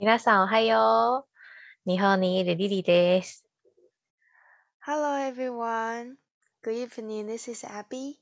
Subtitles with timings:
[0.00, 1.26] 皆さんおはよ
[1.86, 1.90] う。
[1.90, 3.44] 日本にリリリです。
[4.80, 6.16] Hello everyone,
[6.62, 7.26] good evening.
[7.26, 8.18] This is Abby.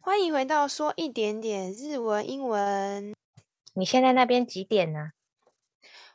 [0.00, 3.14] 欢迎回到说一点点日文、英文。
[3.74, 5.12] 你现在那边几点呢？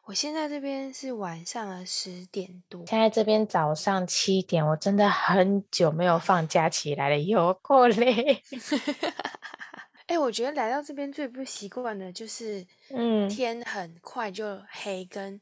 [0.06, 2.86] 我现在这边是晚上的十点多。
[2.86, 8.44] 现在这边早上七点，我真的很久没有放假起来了，有够累。
[10.11, 15.41] 哎、我觉得来到这边最不习惯的就是，嗯天很快就黑，跟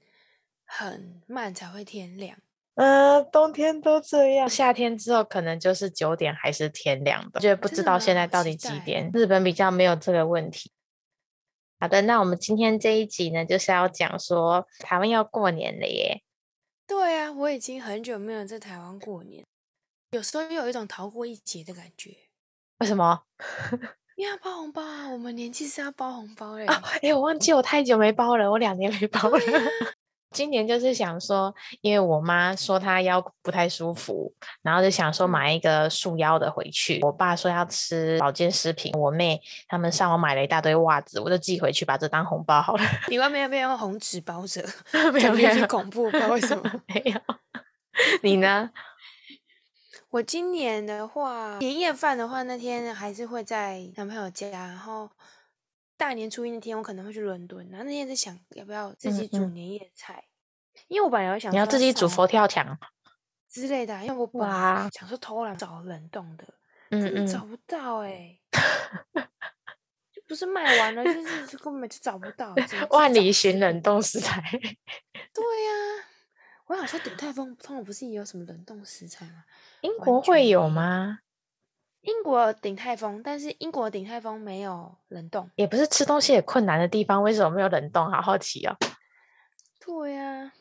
[0.66, 2.36] 很慢才会天亮。
[2.74, 9.10] 呃，冬天都这样，夏天之后可能就是九点还是天亮的，觉得不知道现在到底几点。
[9.14, 10.70] 日本比较没有这个问题。
[11.80, 16.22] 好的，那我们今天这一集呢，就是要讲说台湾要过年了耶。
[16.86, 19.42] 对啊，我已经很久没有在台湾过年，
[20.10, 22.14] 有时候又有一种逃过一劫的感觉。
[22.80, 23.22] 为什么？
[24.18, 26.66] 因为要包红包啊，我们年纪是要包红包嘞。
[26.66, 29.38] 啊，哎、我忘记我太久没包了，我两年没包了。
[30.34, 36.98] 今年就是想说，因为我妈说她腰不太舒服，然后就想说嗯买一个束腰的回去。
[37.02, 42.82] 我爸说要吃保健食品，我妹他们上网买了一大堆袜子，我就寄回去，把这当红包好了。
[43.08, 44.60] 你外面有没有用红纸包着？
[45.14, 46.64] 没有没有恐怖，不知道为什么。
[46.92, 47.20] 没有。
[48.24, 48.68] 你呢？
[50.10, 55.10] 我今年的话，年夜饭的话，那天还是会在男朋友家，然后
[55.98, 60.24] 大年初一那天我可能会去伦敦，然后那天在想要不要自己煮年夜菜，
[60.88, 62.78] 因为我本来有想你要自己煮佛跳墙？
[63.50, 66.44] 之类的啊，因为我本来想说偷懒找冷冻的，
[66.90, 68.38] 嗯嗯找嗯，不到哎、
[70.12, 72.54] 就不是卖完了，就是就根本就找不到，
[72.90, 74.42] 万里寻冷物冻食材。
[74.52, 76.04] 对呀、
[76.66, 79.44] 我想说鼎泰丰通常不是也有什么冷冻食材吗？
[79.82, 81.18] 英完国会有吗？
[82.02, 85.50] 英国有鼎泰丰，但是英国鼎泰丰没有冷冻。
[85.56, 88.10] 也不是吃东西也困难的地方，为什么没有冷冻？
[88.10, 88.76] 好好奇哦。
[89.80, 90.52] 对呀、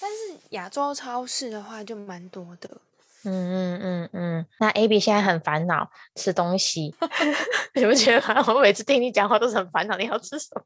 [0.00, 2.80] 但是亚洲超市的话就蛮多的。
[3.24, 6.92] 嗯嗯嗯嗯，那 A B 现在很烦恼吃东西，
[7.74, 8.44] 你不觉得吗？
[8.52, 10.62] 我每次听你讲话都是很烦恼，你要吃什么？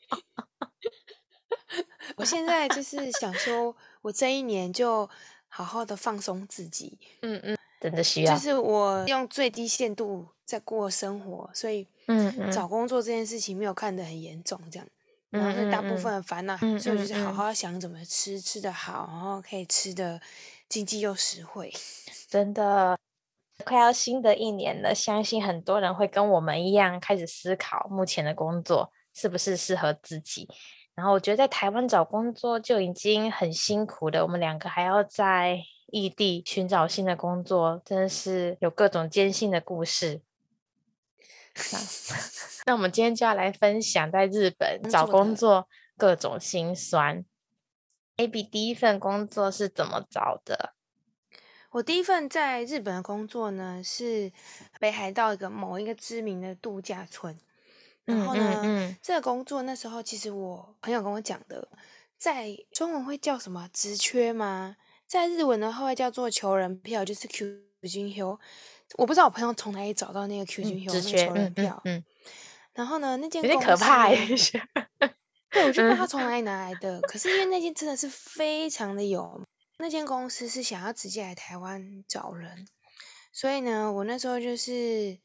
[2.16, 5.08] 我现在就是想说，我这一年就
[5.48, 8.34] 好好的放松自己，嗯嗯，真的需要。
[8.34, 14.88] 就是我用最低限度在过生活，所以嗯嗯找工作这件事情没有看得很严重，这样。
[15.30, 20.20] 然后大部嗯分的烦恼，嗯所以我就是好好想怎么吃，吃得好，然后可以吃的
[20.68, 21.72] 经济又实惠。
[22.28, 22.98] 真的
[23.64, 30.48] 快要新的一年了，相信很多人会跟我们一样开始思考目前的工作是不是适合自己。
[30.96, 35.60] 然后我觉得在台湾找工作就已经很辛苦了，我们两个还要在
[35.96, 40.20] 异地寻找新的工作，真的是有各种艰辛的故事。
[41.72, 41.78] 那
[42.66, 47.24] 那我们今天就要来分享在日本找工作各种辛酸。
[48.16, 50.74] A B 第一份工作是怎么找的？
[51.70, 54.32] 我第一份在日本的工作呢，是
[54.78, 57.38] 北海道一个某一个知名的度假村。
[58.04, 61.68] 然嗯后呢，嗯嗯这个工作那时候其实我朋友跟我讲的，
[62.16, 64.76] 在中文会叫什么职缺吗？
[65.06, 67.46] 在日文的话会叫做求人票，就是 Q
[67.82, 68.38] 君休。
[68.96, 71.82] 我不知道我朋友从哪里找到那个 Q 君休、嗯，直那个，求人嗯嗯票。
[71.84, 72.04] 嗯，
[72.74, 74.18] 然后呢，那间有点公司可怕耶。
[74.24, 75.08] 呢
[75.50, 77.00] 对，我就不知道他嗯从哪里 拿来的。
[77.02, 79.40] 可是因为那间真的是非常的有，
[79.78, 82.66] 那间公司是想要直接来台湾找人，
[83.32, 85.18] 所以呢，我那时候就是，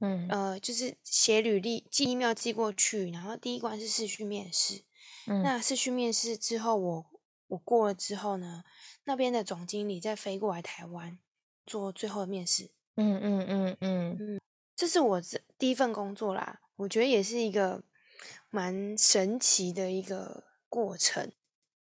[0.00, 4.82] 嗯呃，就是写履历、寄 email 寄过去，然后第一关是试去面试。
[5.26, 7.06] 嗯那试去面试之后我，
[7.48, 8.64] 我过了之后呢，
[9.04, 11.18] 那边的总经理再飞过来台湾
[11.66, 12.70] 做最后的面试。
[12.96, 14.40] 嗯嗯嗯嗯嗯，
[14.74, 17.82] 这是我这第一份工作啦，我觉得也是一个
[18.50, 21.32] 蛮神奇的一个过程。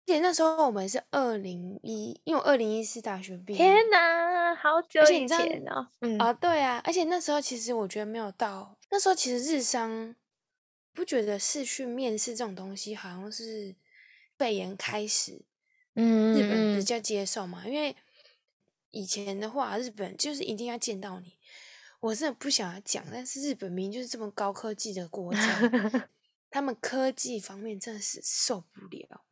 [0.05, 5.87] 而且那时候我们是二零一，因为我二零一四大学毕业天哪，好久以前哦。
[6.01, 10.13] 嗯啊，对啊，而且那时候其实我觉得没有到，那时候其实日商
[10.93, 13.75] 不觉得是去面试这种东西好像是
[14.37, 15.45] 肺炎开始，
[15.95, 17.95] 嗯日本比嗯较接受嘛，因为
[18.91, 21.33] 以前的话，日本就是一定要见到你。
[21.99, 26.09] 我真的不想要讲，但是日本明明就是这么高科技的国家， 嗯，
[26.49, 29.23] 他们科技方面真的是受不了。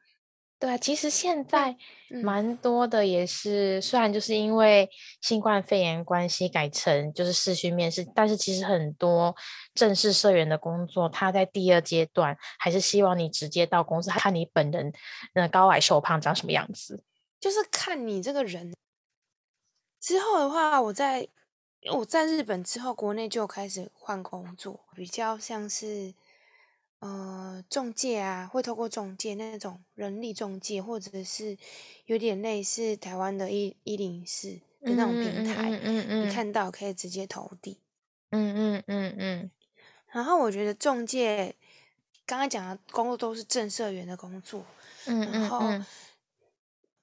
[0.62, 1.76] 对啊，其实现在
[2.12, 4.88] 嗯蛮多的也是，虽然就是因为
[5.20, 9.36] 新冠肺炎关系改成就是视讯面试，但是其实很多
[9.74, 14.94] 正式社员的工作，他在第二阶段还是希望你直接到公司看你本人，
[15.34, 17.04] 呃，高矮瘦胖长什么样子。
[17.40, 18.72] 就是看你这个人。
[20.00, 21.28] 之后的话，我在
[21.92, 26.14] 我在日本之后，国内就开始换工作，比较像是
[27.02, 31.58] 呃中介啊，会透过中介那种人力中介，或者是
[32.06, 37.80] 有点类似台湾的一一零四的那种平台，嗯嗯嗯，你看到可以直接投递。
[38.30, 39.52] 嗯嗯嗯嗯。
[40.08, 41.56] 然后我觉得中介
[42.26, 44.66] 刚刚讲的工作都是正社员的工作，
[45.06, 45.62] 嗯然后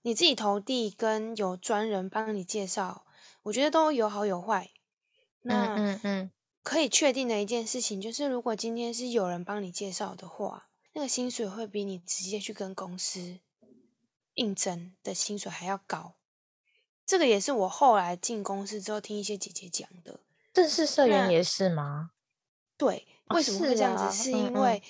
[0.02, 3.04] 你自己投递跟有专人帮你介绍，
[3.42, 4.70] 我觉得都有好有坏。
[5.42, 6.30] 那嗯嗯，
[6.62, 13.38] 可以确定的一件事情就是，如果今天是有人帮你介绍的话，那个薪水会比你直接去跟公司
[14.34, 16.14] 应征的薪水还要高。
[17.06, 20.20] 这个也是我后来进公司之后听一些姐姐讲的。
[20.52, 22.10] 正式社员也是吗？
[22.76, 24.14] 对，为什么会这样子？
[24.14, 24.82] 是因为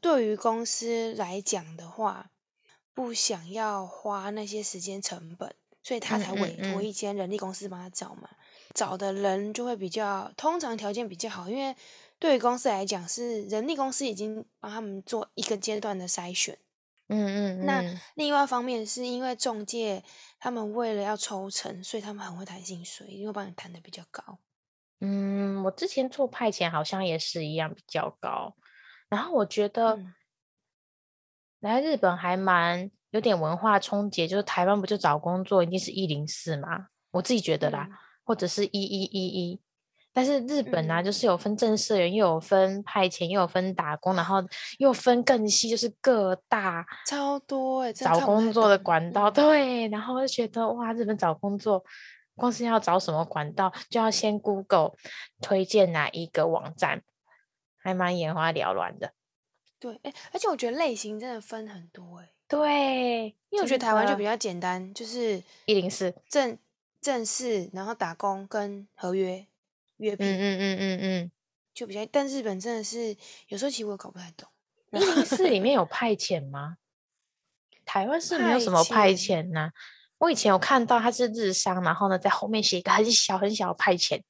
[0.00, 2.30] 对于公司来讲的话，
[2.94, 8.30] 不想要花那些时间成本，所以他才委托一间人力公司帮他找嘛。
[8.74, 11.74] 找的人就会比较，通常条件比较好，因为
[12.18, 16.58] 对于公司来讲，是人力公司已经帮他们做一个阶段的筛选。
[17.08, 17.66] 嗯嗯。
[17.66, 17.82] 那
[18.14, 20.02] 另外一方面是因为中介
[20.38, 24.38] 他们为了要抽成，所以他们很会谈薪水，因为帮你谈的比较高。
[25.00, 28.54] 嗯，我之前做派遣好像也是一样比较高，
[29.08, 29.98] 然后我觉得
[31.58, 37.88] 来日本还蛮有点文化冲击，就是台湾不就找工作一定是一零四嘛，我自己觉得啦，
[38.32, 39.60] 或者是一一一一，
[40.10, 44.42] 但是日本啊，就是有分正式员，又有分派遣，又有分打工，然后
[44.78, 51.84] 又分更细，就是各大超多哎，找工作的管道，对，然后就觉得哇，日本找工作。
[52.34, 54.92] 光是要找什么管道，就要先 Google
[55.42, 57.02] 推荐哪一个网站，
[57.76, 59.12] 还蛮眼花缭乱的。
[59.78, 62.30] 对，哎，而且我觉得类型真的分很多，哎。
[62.48, 66.58] 对，因为我觉得台湾就比较简单，就是一零四正
[67.02, 69.44] 正式，然后打工跟合约
[69.96, 71.32] 约聘，嗯嗯嗯嗯嗯，
[71.74, 72.06] 就比较。
[72.06, 73.16] 但日本真的是
[73.48, 74.48] 有时候其实我搞不太懂，
[74.92, 76.76] 一零四里面有派遣吗？
[77.84, 79.72] 台湾是没有什么派遣呢。
[80.18, 84.22] 我以前有看到他是日商，然后呢，在后面写一个很小很小的派遣，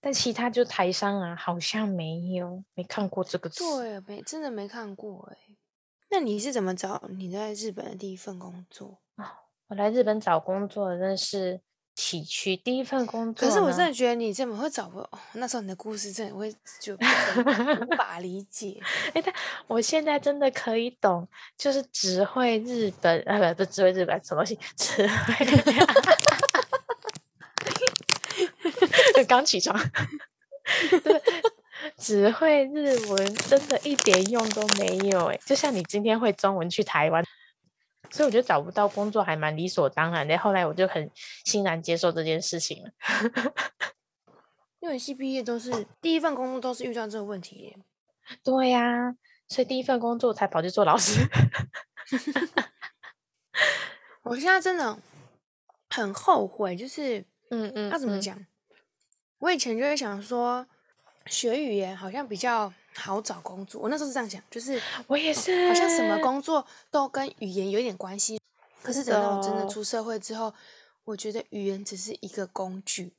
[0.00, 3.62] 但其他就台商啊，好像没有，没看过这个词。
[3.62, 5.54] 对，没真的没看过哎。
[6.08, 9.42] 那你是怎么找你在日本的第一份工作啊？
[9.66, 11.60] 我来日本找工作真的是。
[11.94, 15.08] 崎岖第一份工作，可是我真的觉得你怎么会找不？
[15.34, 16.98] 那时候你的故事真的会就无
[17.96, 18.80] 法理解。
[19.14, 19.32] 哎，但
[19.66, 21.26] 我现在真的可以懂，
[21.56, 25.46] 就是只会日本，呃，不，不只会日本什么东西，只会。
[29.26, 29.78] 刚起床，
[31.02, 31.22] 对，
[31.96, 35.26] 只会日文，真的一点用都没有。
[35.26, 37.24] 哎，就像你今天会中文去台湾。
[38.14, 40.38] 所以我觉得找不到工作还蛮理所当然的。
[40.38, 41.10] 后来我就很
[41.44, 42.90] 欣然接受这件事情了。
[44.78, 47.76] 因为系毕业都是第一份工作都是遇到这个问题。
[48.44, 49.16] 对呀，
[49.48, 51.26] 所以第一份工作才跑去做老师。
[54.22, 54.96] 我现在真的
[55.90, 57.18] 很后悔，就是
[57.50, 58.46] 嗯嗯，要怎么讲？
[59.38, 60.64] 我以前就会想说，
[61.26, 62.72] 学语言好像比较。
[62.96, 68.40] 好找工作，我那时候是这样想，就是我也是，好像什么工作都跟语言有一点关系。
[68.82, 70.52] 可是等到我真的出社会之后，
[71.04, 73.12] 我觉得语言只是一个工具。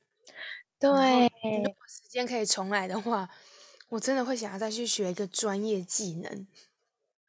[0.80, 3.28] 对，如果时间可以重来的话，
[3.90, 6.48] 我真的会想要再去学一个专业技能。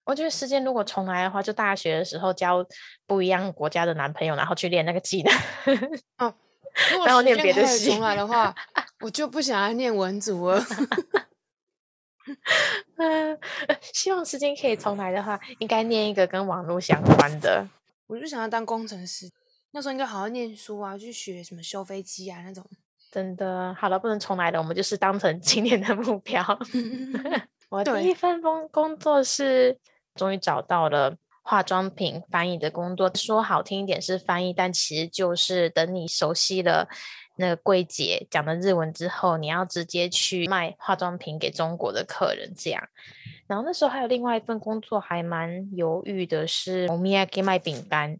[0.04, 2.64] 我觉得时间如果重来的话，就大学的时候交
[3.06, 5.34] 不一样国家的男朋友，然后去练那个技能。
[6.18, 6.34] 哦，
[6.92, 8.54] 如 果时间可以重来的话，
[9.00, 10.62] 我就不想要念文组了。
[12.96, 13.38] 嗯，
[13.80, 17.66] 希望时间可以重来的话，应该念一个跟网络相关的。
[18.06, 19.30] 我就想要当工程师，
[19.72, 22.64] 那时候应该好好念书啊，去学什么修飞机啊那种。
[23.10, 26.44] 真的，好了，不能重来了，我们就是当成今年的目标。
[27.70, 29.78] 我第一份工工作是
[30.14, 36.88] 终于找到了化妆品翻译的工作，说好听一点是翻译，但其实就是等你熟悉了。
[37.36, 42.88] 那个柜姐讲了日文之后，你要直接去卖化妆品给中国的客人，这样。
[43.46, 48.18] 然后那时候还有另外一份工作，还蛮犹豫的，是欧米亚给卖饼干。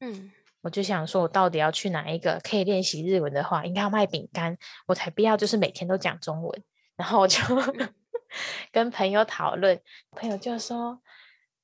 [0.00, 2.38] 嗯，我就想说，我到底要去哪一个？
[2.42, 6.62] 可以练习日文的话，应该要卖饼干，我才不要就是每天都讲中文。
[6.96, 7.38] 然后我就
[8.70, 11.00] 跟朋友讨论，朋友就说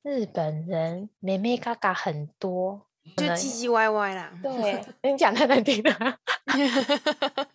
[0.02, 2.86] 日本人妹妹嘎嘎很多。
[3.16, 6.16] 就唧唧歪歪啦，对，你讲太难听了。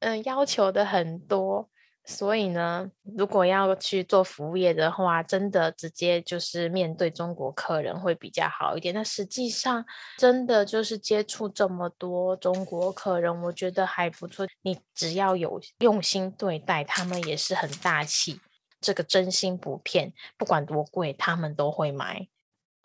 [0.00, 1.68] 嗯，要求的很多，
[2.04, 8.94] 所以呢，如果要去做服务业的话，真的直接就是面对中国客人会比较好一点。
[8.94, 9.84] 那实际上，
[10.16, 14.46] 真的就是接触这么多中国客人，我觉得还不错。
[14.62, 18.40] 你只要有用心对待，他们也是很大气，
[18.80, 22.28] 这个真心不骗，不管多贵，他们都会买。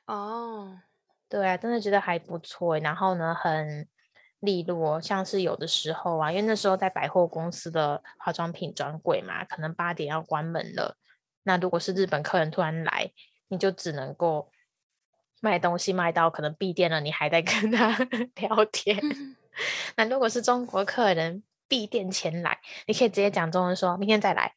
[0.06, 0.80] 哦，
[1.30, 2.78] 对啊，真的觉得还不错。
[2.80, 3.88] 然后呢，很。
[4.42, 10.98] 利落，像是有的时候啊，因为那时候在百货公司的化妆品专柜嘛，可能八点要关门了。
[11.44, 13.12] 那如果是日本客人突然来，
[13.48, 14.52] 你就只能够
[15.42, 17.98] 卖东西卖到可能闭店了，你还在跟他
[18.36, 19.02] 聊天。
[19.98, 24.54] 那如果是中国客人闭店前来，你可以直接讲中文说明天再来，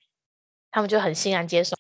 [0.78, 1.74] 他们就很欣然接受。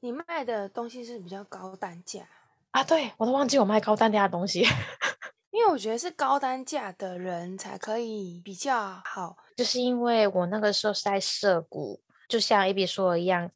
[0.00, 2.28] 你卖的东西是比较高单价
[2.72, 2.84] 啊？
[2.84, 4.66] 对我都忘记我卖高单价的东西。
[5.50, 13.50] 因为我觉得是高单价的人才可以比较好，就是因为我那个时候是在涉谷，就像 A B 说的一样，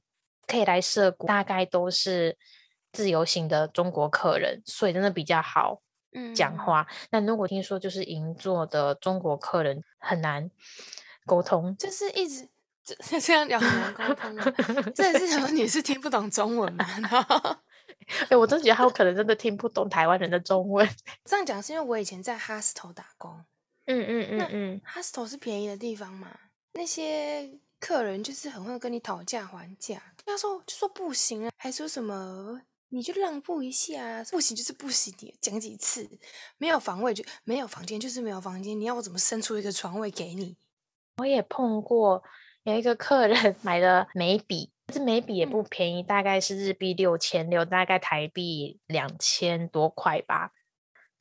[0.47, 2.39] 可以来涉谷，大概都是
[2.91, 5.83] 自由行的中国客人，所以真的比较好
[6.35, 6.87] 讲话。
[7.11, 10.51] 那如果听说就是银座的中国客人很难
[11.27, 12.49] 沟通，就是一直
[12.97, 14.53] 这这样聊很难沟通啊，
[14.95, 15.49] 这是什么？
[15.51, 16.87] 你是听不懂中文吗？
[18.31, 20.89] 哎，我真觉得他有可能真的听不懂台湾人的中文。
[21.25, 23.45] 这样讲是因为我以前在 hostel 打工。
[23.87, 26.29] 嗯嗯嗯嗯，hostel 是便宜的地方嘛？
[26.73, 30.01] 那些客人就是很会跟你讨价还价。
[30.25, 35.15] 他说就说不行啊，还说什么你就让步一下，不行就是不行。
[35.21, 36.09] 你讲几次？
[36.59, 38.79] 没有房位就没有房间，就是没有房间。
[38.79, 40.57] 你要我怎么伸出一个床位给你？
[41.19, 42.23] 我也碰过
[42.65, 44.71] 有一个客人买了眉笔。
[44.91, 50.53] 这眉笔也不便宜，大概是日币六千六，大概台币两千多块吧。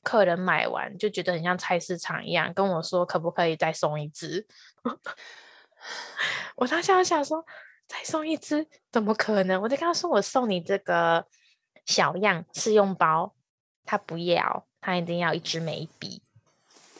[0.03, 4.47] 客人买完就觉得很像菜市场一样，跟我说可不可以再送一支。
[6.55, 7.45] 我当下想说
[7.89, 9.61] 再送一支怎么可能？
[9.61, 11.27] 我就跟他说我送你这个
[11.85, 13.35] 小样试用包，
[13.83, 16.21] 他不要，他一定要一支眉笔。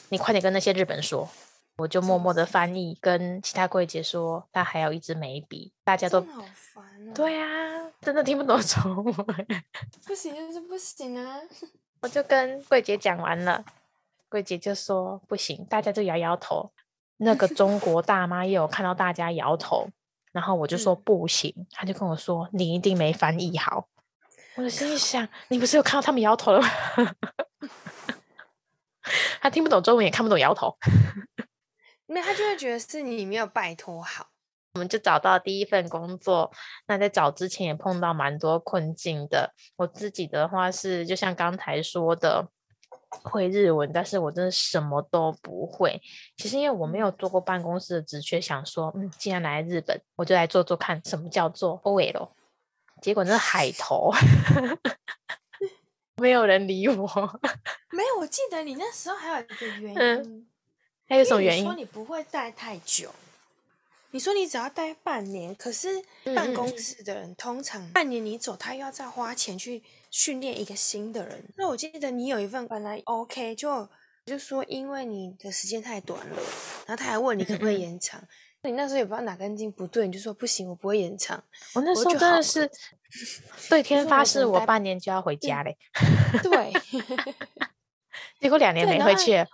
[0.09, 1.29] 你快点跟那些日本说。
[1.77, 7.13] 我就默默的翻译，跟其他柜姐说，她还有一支眉笔，大家都好烦啊。
[7.13, 9.47] 对啊，真的听不懂 中文，
[10.07, 11.39] 不行就是不行啊。
[12.01, 13.63] 我就跟柜姐讲完了，
[14.27, 16.71] 柜姐就说不行，大家就摇摇头。
[17.17, 19.87] 那个中国大妈也有看到大家摇头，
[20.31, 23.87] 然后我就说不行，她就跟我说你一定没翻译好。
[24.55, 26.69] 我就心想，你不是有看到他们摇头了吗？
[29.39, 30.75] 他听不懂中文，也看不懂摇头。
[32.07, 34.29] 那他就会觉得是你没有拜托好，
[34.73, 36.51] 我们就找到第一份工作。
[36.87, 39.53] 那在找之前也碰到蛮多困境的。
[39.75, 42.47] 我自己的话是，就像刚才说的，
[43.09, 46.01] 会日文，但是我真的什么都不会。
[46.37, 52.29] 其实因为我没有做过办公室的职缺，想说，嗯，既然来日本，我就来做做看什么叫做 OL。
[53.01, 54.11] 结果那海投，
[56.17, 57.05] 没有人理我。
[57.91, 59.93] 没有，我记得你那时候还有一个原
[60.25, 60.47] 因。
[61.07, 61.63] 还有什么原因？
[61.63, 63.13] 说你不会待太久，
[64.11, 66.03] 你说你只要待半年，可是
[66.35, 71.45] 办公室的人通常半年你走，他又要再花钱去训练一个新的人。
[71.55, 73.87] 那我记得你有一份本来 OK，就
[74.25, 76.35] 就说因为你的时间太短了，
[76.85, 78.21] 然后他还问你可不可以延长，
[78.63, 81.41] 你那时候也不知道哪根筋不对，你就说不行，我不会延长。
[81.73, 82.69] 我那时候真的是
[83.69, 85.77] 对天发誓，我半年就要回家嘞。
[86.43, 86.73] 对。
[88.39, 89.45] 结果两年没回去，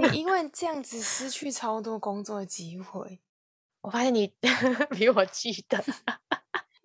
[0.00, 3.20] 你 因为这样子失去超多工作机会。
[3.82, 4.32] 我发现你
[4.90, 5.84] 比我记得，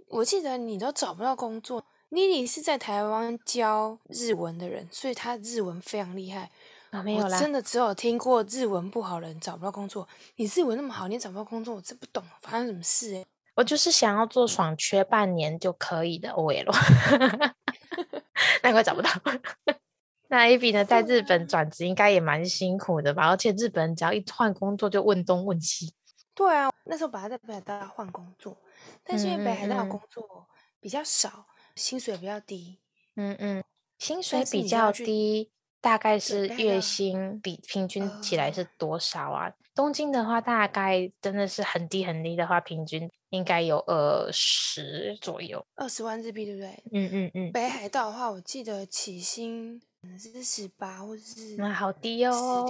[0.07, 1.85] 我记得你都找不到工作。
[2.09, 6.51] 妮妮是在台湾教日文的人，所以她日文非常厉害。
[6.89, 10.05] 啊，没有啦，真的只有听过日文不好人找不到工作。
[10.35, 13.25] 你日文那么好，你找不到工作，我真不懂发生什么事哎。
[13.55, 16.71] 我就是想要做爽缺半年就可以的 OL，
[18.61, 19.09] 难怪找不到。
[20.31, 23.27] 那 A B 呢，在日本转职应该也蛮辛苦的吧？
[23.27, 25.93] 而且日本人只要一换工作就问东问西。
[26.33, 28.57] 对啊，那时候本来在北海道换工作，
[29.03, 30.47] 但是因为北海道工作
[30.79, 32.79] 比较少，薪水比较低。
[33.17, 33.61] 嗯嗯，
[33.99, 39.51] 薪水比较低，大概是月薪比平均起来是多少啊？
[39.75, 46.83] 东京的话，大概真的是很低很低的话，平均应该有二十左右，二十万日币，对不对？
[46.93, 47.51] 嗯嗯嗯。
[47.51, 49.81] 北海道的话，我记得起薪。
[50.01, 52.65] 可能是十八，或者是那好低哦，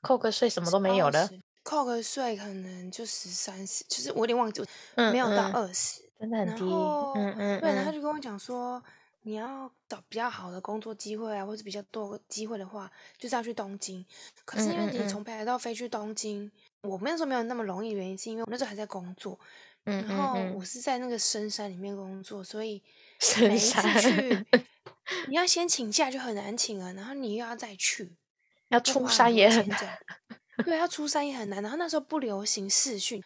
[0.00, 1.28] 扣个税什么都没有了，
[1.64, 4.62] 扣个税可能就十三十，就是我有点忘记，
[4.94, 6.62] 没有到二十，真的很低。
[6.64, 8.80] 嗯嗯，对，他就跟我讲说，
[9.22, 14.06] 你要找比较好的工作机会啊，或者比较多机会的话，就是要去东京。
[14.44, 16.48] 可是因为你从北海道飞去东京，
[16.82, 19.36] 我那时候没有那么容易，原因是因为我那时候还在工作，
[19.84, 22.80] 嗯然后我是在那个深山里面工作，所以
[23.18, 24.46] 深每一去，
[25.28, 28.16] 你要先请假就很难请了，然后你又要再去，
[28.68, 29.98] 要出山也很钱这样。
[30.64, 31.62] 对，要出山也很难。
[31.62, 33.22] 然后那时候不流行视讯，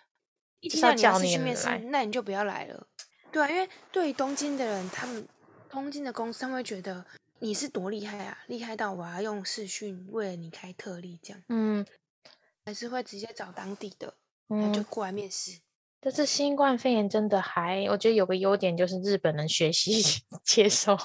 [0.61, 2.87] 一听到你要视讯面试，那你就不要来了。
[3.31, 5.27] 对啊，因为对于东京的人，他们
[5.71, 7.05] 东京的公司他们会觉得
[7.39, 11.87] 你是多厉害啊，厉害到我要用视讯为了你开特例这样，嗯
[12.65, 14.15] 还是会直接找当地的，
[14.47, 14.87] 然后就嗯。
[14.91, 15.59] 过来面试。
[16.05, 20.03] 但是新冠肺炎真的还，我觉得有个优点就是日本人学习
[20.45, 20.99] 接受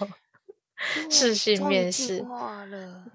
[1.10, 3.06] 视对，讯终于进面试，化了。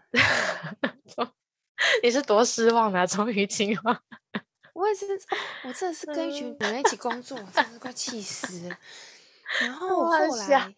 [2.02, 3.06] 你是多失望啊！
[3.06, 4.00] 终于进化，
[4.74, 5.18] 我也是，哦，
[5.64, 8.78] 我真的是跟一群女，人一起工作，我真的是快气死了。
[9.60, 10.74] 然 后我后，来，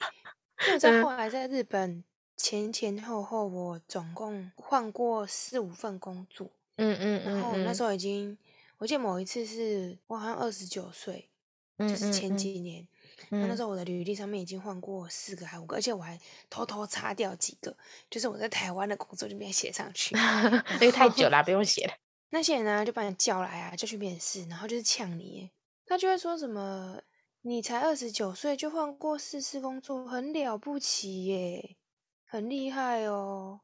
[0.60, 2.02] 因为我在嗯后来在日本
[2.36, 6.50] 前前后后，我总共换过四五份工作。
[6.76, 8.36] 嗯嗯然后我那嗯时候已经，
[8.78, 11.28] 我记得某一次是我好像二十九岁，
[11.78, 12.86] 就嗯是前嗯几年。
[13.30, 17.76] 那嗯时候我的履历上面已经换过四个还五个，而且我还偷偷擦掉几个，
[18.10, 20.14] 就是我在台湾的工作就没有写上去。
[20.80, 21.94] 那个太久后了， 不用写了。
[22.30, 25.50] 那些人呢就把你叫来啊，就去面试，然后就是呛你耶，
[25.86, 27.00] 他就会说什么
[27.42, 31.76] 你才二十九岁就换过四次工作，很了不起耶，
[32.26, 33.60] 很厉害哦。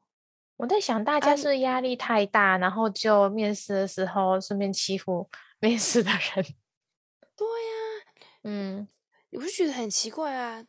[0.57, 6.45] 我在想，大啊，家是压力太大，然后就面试的时候顺便欺负 面试的人。
[7.35, 8.13] 对呀、
[8.45, 8.87] 嗯
[9.31, 10.65] 你不是觉得很奇怪啊？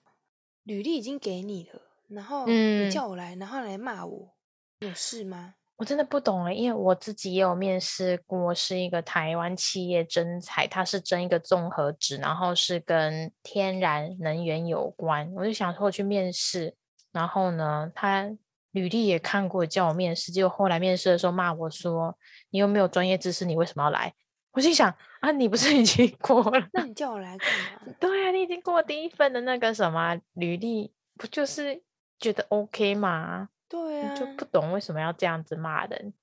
[0.63, 4.35] 履历已经给你了，然后你嗯，叫我来，然后来骂我，
[4.79, 5.55] 有事吗？
[5.77, 15.33] 我真的不懂了，因为我自己也有面试过，是一个台湾企业征才，它是征一个综合职，然后是跟天然能源有关。
[15.33, 16.75] 我就想说我去面试，
[17.11, 18.29] 然后呢，他
[18.69, 22.15] 履历也看过，叫我面试，结果后来面试的时候骂我说
[22.51, 24.13] ：“你又没有专业知识，你为什么要来？”
[24.51, 26.70] 我心想啊，你不是已经过了？
[26.74, 27.50] 那你叫我来干
[27.88, 27.93] 嘛？
[28.00, 31.81] 对啊，你已经过第一份的那个什么履历，不就是
[32.20, 33.50] 觉得 OK 吗？
[33.70, 36.13] 对啊就啊，不懂为什么要这样子骂人。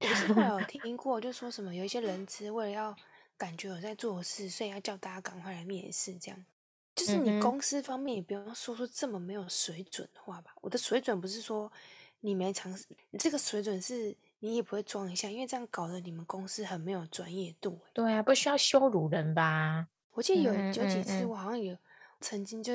[0.00, 2.96] 我是有 听过，就说什么有一些人资为了要
[3.36, 6.44] 感觉有在做事，所以要叫大家赶快来面试，这样。
[6.94, 10.52] 就是你公司方面也不用说出这么没有水准的话吧。
[10.60, 11.72] 我的水准不是说
[12.20, 17.90] 你没尝试，你这个水准是你也不会装一下，因为这样搞得你们公司很没有专业度欸。
[17.92, 19.86] 对啊，不需要羞辱人吧？
[20.14, 21.76] 我记得有有几次，我好像有
[22.20, 22.72] 曾经就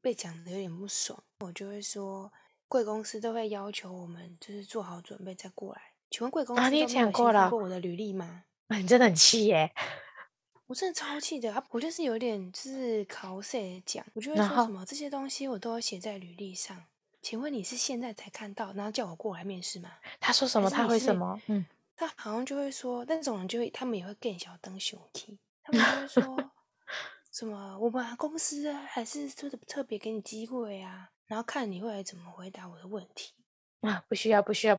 [0.00, 2.32] 被讲的有点不爽，我就会说，
[2.68, 5.82] 贵公司都会要求我们就是做好准备再过来。
[6.08, 8.44] 请问贵公啊，司都没有先看过我的履历吗？
[8.68, 9.72] 啊， 你真的很气耶。
[10.68, 16.84] 我真的超气的，啊我就是有点就是考试讲，我就会说什么这些东西我都要写在履历上。
[17.20, 19.90] 请问你是现在才看到，然后叫我过来面试吗？
[20.20, 20.70] 他说什么？
[20.70, 21.40] 他会什么？
[21.46, 21.64] 嗯，
[21.96, 26.50] 他好像就会说，那种人就会，他们也会更小灯熊 key，他们就会说
[27.32, 33.34] 什么我们公司啊，还是特特别给你机会啊，然后看你会来怎么回答我的问题。
[33.80, 34.76] 啊，不需要，不需要。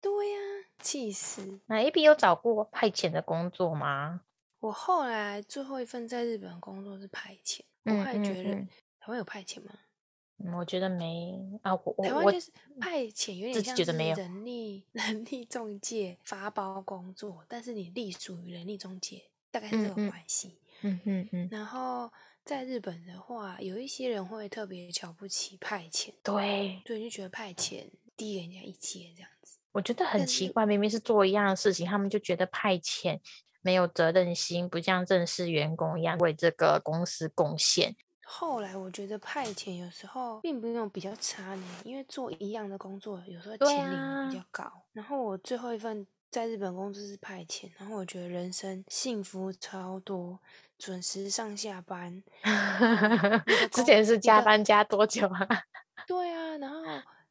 [0.00, 0.38] 对呀、
[0.80, 1.60] 气死！
[1.66, 4.20] 那 A B 有找过派遣的工作吗？
[4.60, 8.68] 我后来最后一份在日本工作是派遣，我还觉得嗯，
[9.00, 9.72] 台湾有派遣吗？
[10.38, 14.16] 嗯我觉得没啊，我我我台湾就是派遣，有点像是觉得没有。
[14.16, 20.58] 人力 人力中介发包工作，但是你隶属于人力中介，大概是这种嗯嗯关系。
[20.82, 22.12] 嗯嗯嗯，然后
[22.44, 27.84] 在日本的话，有一些人会特别瞧不起派遣，对，对，就觉得派遣
[28.16, 29.58] 低人家一阶这样子。
[29.72, 33.18] 我觉得很奇怪，明明是做一样的事情，他们就觉得派遣
[33.62, 37.96] 没有责任心，不像正式员工一样为这个公司贡献。
[38.24, 44.70] 后来我觉得派遣有时候并不用比较差呢，因为做一样的工作，有时候对钱领比较高。
[44.92, 50.40] 然后我最后一份在日本工作是派遣，然后我觉得人生幸福超多，
[50.78, 52.22] 准时上下班，
[53.70, 55.46] 之前是加班加多久啊？
[56.06, 56.76] 对啊，然后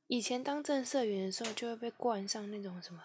[0.07, 3.01] 以前当正社员的时候，就会被冠上那种什么，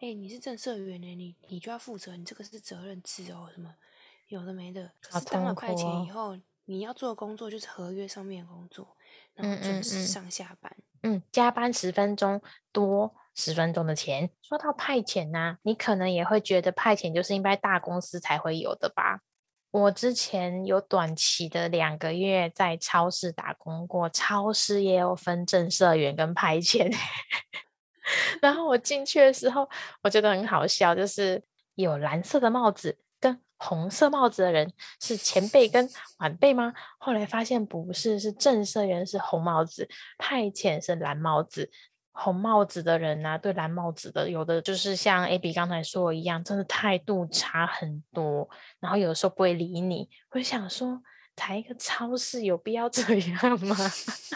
[0.00, 3.74] 哎、你是正社员呢，你你就要负责，你这个是责任制哦，什么
[4.28, 4.90] 有的没的。
[5.00, 6.14] 可是当了派遣以哦。
[6.14, 8.96] 后，你要做的工作就是合约上面的工作，
[9.34, 10.74] 然嗯后准时上下班。
[11.02, 14.30] 嗯，加班十分钟多十分钟的钱。
[14.40, 19.20] 说到派遣呢、你可能也会觉得派遣就是应该大公司才会有的吧？
[19.72, 26.94] 我之前有短期的两个月在超市打工过，超市也有分正社员跟派遣。
[28.42, 29.68] 然后我进去的时候，
[30.02, 31.42] 我觉得很好笑，就是
[31.74, 33.11] 有蓝色的帽子跟
[33.62, 36.74] 红色帽子的人是前辈跟晚辈吗？
[36.98, 41.70] 后来发现不是，是正社员是红帽子，派遣是蓝帽子。
[42.14, 51.00] 红帽子的人呐，对蓝帽子的，有的就是像 AB 刚才说的一样，真的态度差很多，然后有的时候不会理你，会想说，
[51.36, 53.76] 才一个超市有必要这样吗？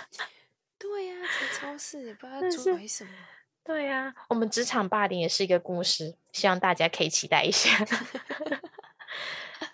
[0.78, 3.10] 对呀，才超市也不知道做为什么。
[3.62, 7.84] 对呀，我们职场霸凌也是一个故事，希望大家可以期待一下。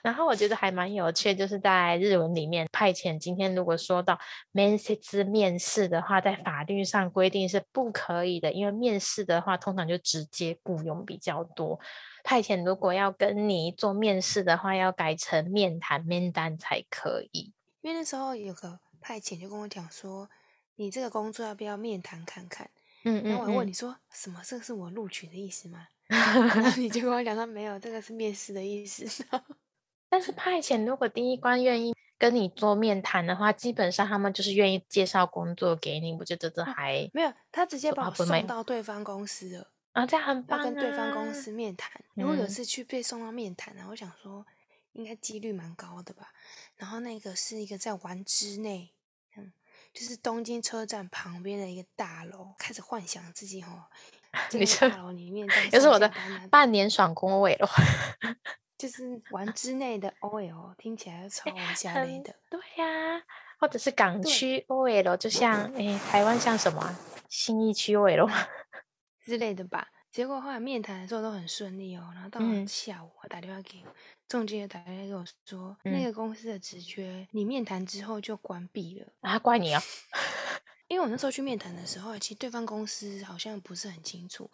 [0.03, 3.17] 然后我觉得还蛮有趣，就是在日文里面派遣。
[3.19, 4.19] 今天如果说到
[4.51, 11.79] 面试面试的话，在法律上规定是不可以的，因为面试的话通常就直接雇佣比较多。
[12.25, 17.53] 派遣如果要跟你做面试的话，要改成面谈面单才可以。
[17.81, 20.29] 因为那时候有个派遣就跟我讲说，
[20.77, 22.69] 你这个工作要不要面谈看看？
[23.05, 23.31] 嗯嗯。
[23.31, 24.41] 然后我问你说什么？
[24.45, 25.87] 这个是我录取的意思吗？
[26.09, 29.05] 然后你就跟我讲说没有，这个是面试的意思。
[30.13, 36.13] 但是派遣如果第一关愿意跟你做面谈的话，基本上他们就是愿意介绍工作给你。
[36.13, 40.59] 我觉得这还没有，他直接把我送到对方公司了啊，这样很棒。
[40.59, 44.45] 要跟对方公司面谈，如果有次去被送到面谈，然后我想说
[44.93, 46.31] 应该几率蛮高的吧。
[46.77, 48.93] 然后那个是一个在丸之内，
[49.39, 49.51] 嗯，
[49.95, 53.85] 就是东京车站旁边的一个大楼，开始幻想自己哦，
[54.51, 56.13] 这个大楼里面又是我的
[56.51, 57.67] 半年爽工位了。
[58.83, 62.35] 就是玩之内的 OL，听起来超下类的。
[62.51, 63.23] 对呀，
[63.61, 68.29] 或者是港区 OL，就像诶台湾像什么新义区 OL
[69.25, 69.87] 之类的吧。
[70.11, 73.85] 结果后来面谈的时候都很顺利哦，然后到下午我打电话给
[74.27, 79.81] 中介，打电话给我说那个公司的职缺你面谈之后就关闭了啊，怪你啊！
[80.89, 84.51] 因为我那时候去面谈的时候，其实对方公司好像不是很清楚。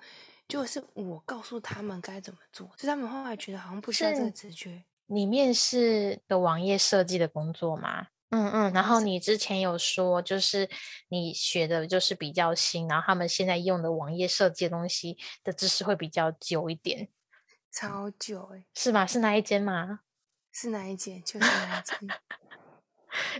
[0.48, 4.82] 就是我告诉他们该怎么做，所以他们后来觉得好像不需要这个直觉。
[5.06, 8.08] 你面试的网页设计的工作吗？
[8.30, 8.72] 嗯嗯。
[8.72, 10.68] 然后你之前有说，就是
[11.08, 17.08] 你学的就是比较新，然后他们现在用的网页设计的东西的知识会比较久一点。
[17.70, 19.06] 超久哎，是吗？
[19.06, 20.00] 是哪一间吗？
[20.52, 21.22] 是哪一间？
[21.22, 21.96] 就是哪一间。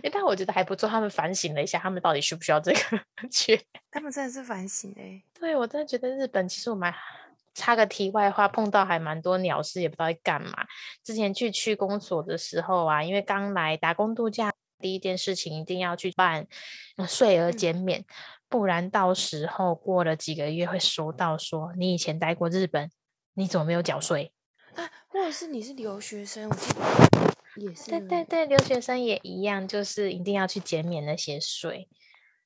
[0.03, 0.87] 哎，但我觉得还不错。
[0.87, 2.79] 他们反省了一下，他们到底需不需要这个
[3.29, 3.59] 缺？
[3.91, 5.21] 他们真的是反省哎。
[5.39, 6.93] 对，我真的觉得日本其实我蛮
[7.53, 10.65] 插个题外话，碰到还蛮多鸟事，也不知道在干嘛。
[11.03, 16.47] 之前去区公所的时候啊，因为刚来打工度假，第一件事情一定要去办
[17.07, 18.05] 税额减免，
[18.47, 22.89] 不然到时候过了几个月会收到说你以前待过日本，
[23.33, 24.31] 你怎么没有缴税？
[24.75, 26.47] 啊，或者是你是留学生？
[26.49, 27.08] 我记得。
[27.59, 31.87] 对对对，留学生也一样，就是一定要去减免那些税。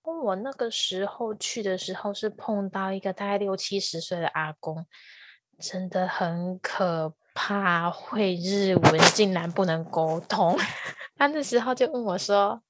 [0.04, 4.86] 我那个时候去的时候是碰到一个大概六七十岁的阿公，
[5.60, 10.58] 真的很可怕，会日文竟然不能沟通。
[11.16, 12.62] 他那时候就问我说：“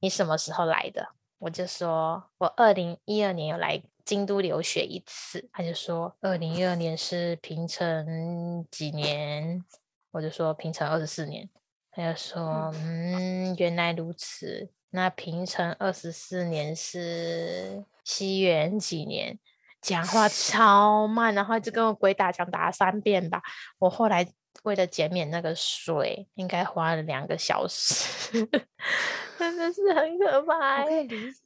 [0.00, 9.62] 你什么时候来的？”我就说：“我二零一二年有来京都留学一次。”他就说：“二零一二年是平成几年？”
[10.10, 11.48] 我就说平成二十四年，
[11.90, 14.70] 他就说嗯，原来如此。
[14.90, 19.38] 那平成二十四年是西元几年？
[19.80, 23.40] 讲话超慢，然后一直跟我鬼打墙打了三遍吧。
[23.78, 24.26] 我后来
[24.64, 28.04] 为了减免那个税，应该花了两个小时，
[29.38, 30.80] 真的是很可怕。
[30.82, 31.38] 我可以理解，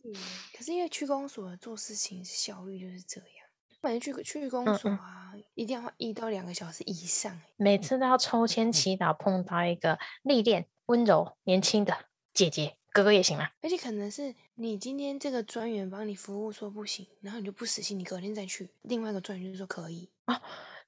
[0.56, 3.41] 可是因为区公所做事情效率就是这样。
[3.82, 7.42] 反正去去公所啊，一定要一到两个小时以上。
[7.56, 13.52] 每次都要抽签祈祷，碰到一个历练、温柔、年轻的姐姐、哥哥也行啦。
[13.60, 18.70] 而且可能是你今天这个专员帮你服务说不行，然后你就不死心，你隔天再去。
[18.82, 20.40] 另外一个专员就说可以啊。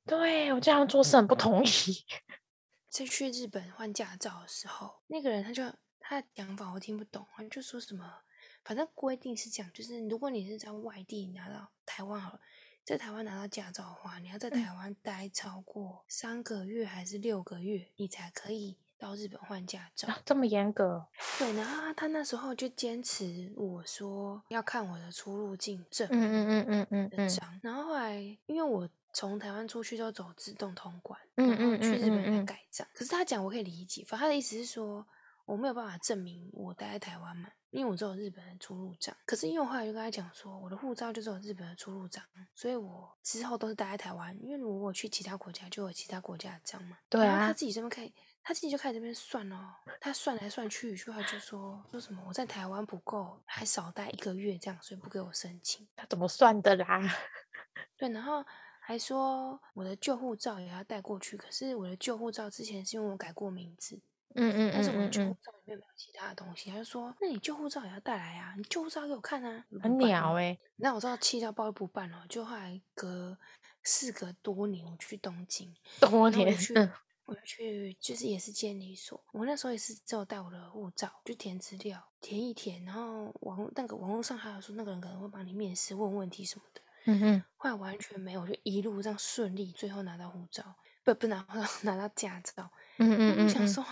[0.07, 1.69] 对我这样做事很不同意。
[2.89, 5.65] 在去日本换驾照的时候，那个人他就
[5.99, 8.23] 他的讲法我听不懂，他就说什么，
[8.63, 12.41] 反正规定是这样，就是如果你是在外地拿到台湾好了。
[12.85, 20.07] 在台湾拿到驾照的话，你要在台湾待超过三个月还是六个月，你才可以到日本换驾照。
[20.27, 21.07] 这么严格？
[21.39, 27.61] 对，然后他那时候就坚持我说要看我的出入境证，嗯嗯嗯嗯嗯。
[27.63, 32.87] 然后后来因为我从台湾出去都走自动通关，嗯嗯嗯，去日本来改章。
[32.93, 35.07] 可是他讲我可以理解，反正他的意思是说
[35.47, 37.49] 我没有办法证明我待在台湾嘛。
[37.75, 42.23] 因为我只有日本的出入账，可是因为我后来就跟他讲说，我的护照就只有日本的出入账，
[42.55, 44.33] 所以我之后都是待在台湾。
[44.41, 46.97] 因为如果我去其他国家，就有其他国家的账嘛。
[47.09, 47.49] 对啊。
[47.49, 49.75] 他自己这边可以，他自己就开始这边算哦。
[50.01, 55.85] 他算来算去，后来就说说什么我在台湾不够，还少待一个月这样，所以不给我申请。
[55.97, 57.03] 他怎么算的啦？
[57.99, 58.45] 对，然后
[58.79, 64.01] 还说我的旧护照也要带过去，可是我的旧护照之前是因为我改过名字。
[64.35, 73.37] 嗯嗯但是我嗯嗯嗯，旧护照里面没有其他的东西，他就说：“那你旧护照也要带来啊，你旧护照给我看啊。”很鸟哎、那我知道气到爆不办了，就后来隔
[73.83, 76.91] 事隔多年，我去东京， 多年，去，嗯
[77.27, 79.19] 我就去，就是也是监理所。
[79.33, 86.81] 我那时候也是只有带我的护照，就填资料，填一填，然后网那个网络上还有说那个人可能会帮你面试、问问题什么的。
[87.07, 91.47] 嗯哼，后来完全没有，就一路这样顺利，最后拿到护照，不不拿
[91.85, 92.71] 拿到驾照。
[92.99, 93.83] 嗯嗯嗯嗯，我想说，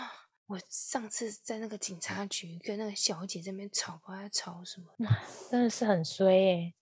[0.45, 4.87] 我上次在那个警察局跟那个小姐这边吵，不知道在吵什么。
[5.49, 6.73] 真的是很衰耶、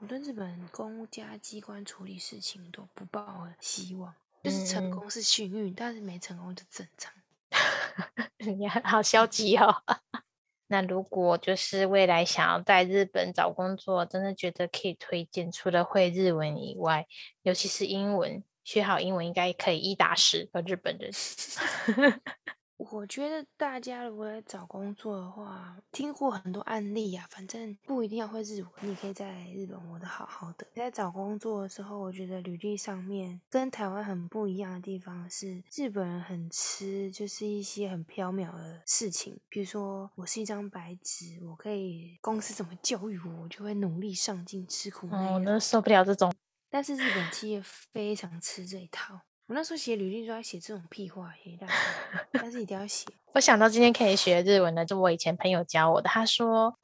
[0.00, 7.12] 我对日本公家机关处理事情都不抱希望，就是成功是幸运，但是没成功就正常。
[8.56, 9.82] 你还好消极哦。
[10.68, 17.06] 那如果就是未来想要在日本找工作，真的觉得可以推荐，除了会日文以外，
[17.42, 21.10] 尤其是英文，学好英文应该可以一打十个日本人。
[22.78, 30.64] 我觉得大家如果在找工作的话，听过很多案例啊，反正不一定要会日文，你可以在日本活得好好的。
[30.76, 45.38] 在找工作的时候，我觉得履历上面跟台湾很不一样的地方是，日本人很吃就是一些很缥缈的事情，比如说我是一张白纸，我可以公司怎么教育我，我就会努力上进，吃苦耐哦，劳。
[45.38, 46.32] 真的受不了这种。
[46.70, 49.22] 但是日本企业非常吃这一套。
[49.48, 51.32] 我那时候写履历都在写这种屁话，
[52.32, 53.06] 但是一定要写。
[53.32, 56.10] 我想到今天可以学日文的，就我以前朋友教我的。
[56.10, 56.76] 他说：“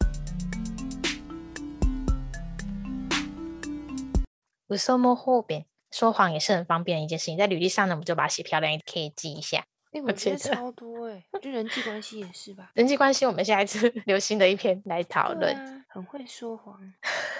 [4.66, 7.36] 不说摸后边，说谎也是很方便的一件事情。
[7.36, 9.66] 在履历上呢，我们就把它写漂亮可以记一下。
[9.92, 12.70] 哎、我我觉得超多哎、就人际关系也是吧？
[12.72, 15.54] 人际关系，我们下一次 流行的一篇来讨论。
[15.54, 16.80] 啊，很会说谎。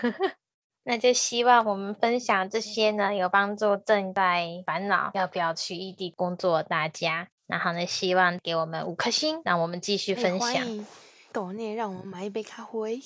[0.84, 7.28] 那就希望我们分享这些呢，有帮助正在烦恼要不要去异地工作的大家。
[7.46, 10.48] 然后呢，希望给我们五颗星，让我们继续哎分享。
[10.52, 10.86] 欢迎
[11.32, 13.00] 抖内让我们买一杯咖啡，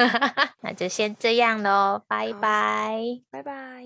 [0.62, 2.98] 那就先这样喽，拜拜。
[3.30, 3.84] 拜拜。